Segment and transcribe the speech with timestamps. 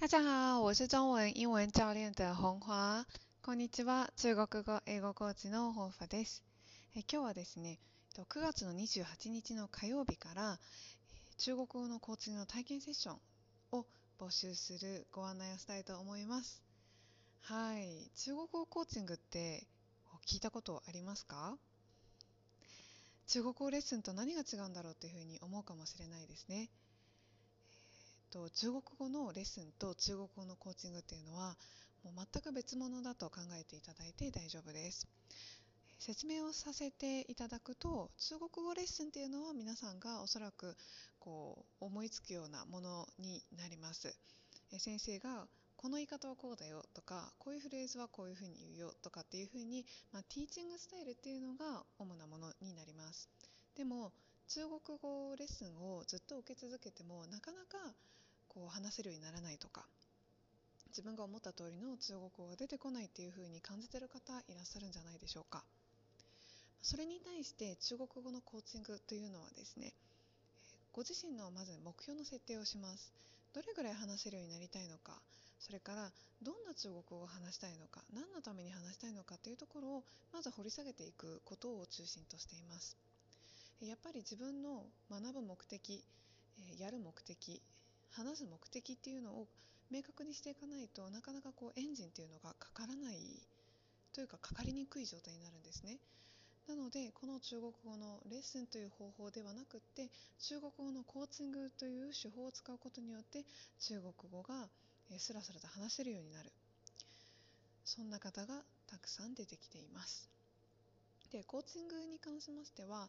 [0.00, 3.04] 大家好，我是中文英文教练的红华。
[3.42, 6.42] こんにちは、中国語英語コーチの本華です。
[6.94, 7.78] 今日はですね、
[8.16, 10.58] 9月の28日の火曜日から
[11.36, 13.18] 中国語のコーチングの体験セッション
[13.72, 13.84] を
[14.18, 16.62] 募集するご案内をしたいと思います。
[17.42, 19.66] はい、中国語コーチングって
[20.26, 21.58] 聞いたことありますか？
[23.26, 26.70] 中国語レッスンと何が違うんだろうというふうに思うかもしれないですね。
[28.30, 31.56] と中国語のレッスンと中国語のコーチングっていうのは
[32.04, 35.06] もう全く別物だと考えていただいて大丈夫です。
[35.98, 40.74] 説明をさせていただくと中国語レッスンっていうのは皆さんがおそらく
[41.18, 44.16] こう思いつくようなものになります。
[44.78, 53.28] 先生がこの言い方はこうだよとかこういうフレーズはこういうふうに言うよとかっていうふうに、まあ、ティーチングスタイルっていうのが主なものになります。
[53.76, 54.12] でも
[54.52, 57.78] 中国語レッスンをずっと受け続けてもなかなか
[58.48, 59.86] こう話せるようにならないとか
[60.88, 65.62] 自分が思った通りの中国語が出てこないっていうふうに感じてる方いらっしゃるんじゃないでしょうか。
[66.82, 69.92] それに対して中国語のコーチングというのはですね
[70.90, 73.12] ご自身のまず目標の設定をします。
[73.54, 75.20] どれぐらい話せるようになりたいのか
[75.60, 76.10] それから
[76.42, 82.96] どんな中国語を話したいのか何のために話したいのかというところをまず掘り下げていくことを中心としています。
[83.80, 86.04] やっぱり自分の学ぶ目的
[86.78, 87.62] やる目的
[88.10, 89.46] 話す目的っていうのを
[89.90, 93.18] 明確にしていかないとなかなかこうエンジンっていうのがかからない
[94.12, 95.98] というかかかりにくい状態になるんですね。
[96.68, 100.08] なのでこの中国語のレッスンという方法ではなくって
[100.38, 103.44] 中国語のコーチングという手法を使うことによって
[103.80, 104.68] 中国語が
[105.18, 106.52] スラスラと話せるようになる
[107.84, 110.30] そんな方がたくさん出てきています
[111.32, 113.08] でコーチングに関しましては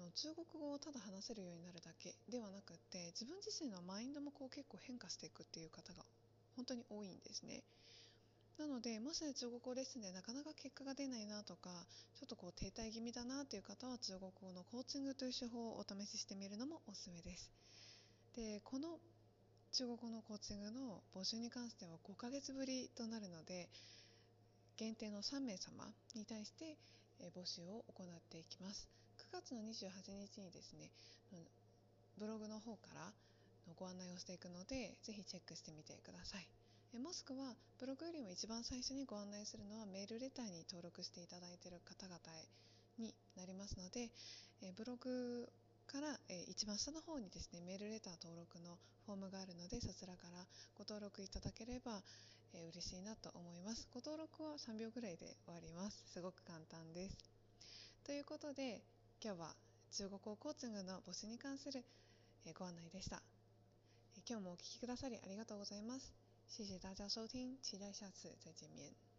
[0.00, 6.02] の中国語をただ話せるようになるだけではなくって自分自身のマインドもこう結構変化していくっていう方が
[6.56, 7.62] 本当に多いんですね。
[8.58, 11.70] なのでもし中国語レッスンでなかなか結果が出ないなとか
[12.18, 17.50] ちょっとこう停滞気味だなという方は中国語のコーチングという手法をお試ししてみるのもおすすめです。
[18.36, 18.98] でこの
[19.72, 23.68] 中国語のコーチングの募集に関しては5ヶ月ぶりとなるので
[24.76, 26.76] 限定の3名様に対して
[27.36, 28.88] 募集を行っていきます。
[29.20, 30.88] 9月の28日にですね
[32.16, 33.12] ブログの方から
[33.76, 36.48] ご案内をしていくのでぜひチェックしてみてください。
[36.98, 42.48] もしくはブログよりも一番最初にご案内するのはメールレターに登録していただいている方々へ
[42.98, 44.10] になりますので
[44.74, 45.46] ブログ
[45.86, 50.42] から一番下の方にですねメールレター登録のフォームがあるのでそちらから
[50.74, 52.02] ご登録いただければ
[52.74, 53.86] 嬉しいなと思います。
[53.94, 56.02] ご登録は3秒ぐらいで終わります。
[56.10, 57.16] すごく簡単です。
[58.02, 58.82] ということで
[59.22, 59.54] 今日は
[59.92, 61.84] 中国語コーチングの募集に関する
[62.58, 63.22] ご案内でした。
[64.26, 66.14] 今日もお聴きくださりありがとうございます。
[66.48, 69.09] 谢谢大家收听，期待下次再见面。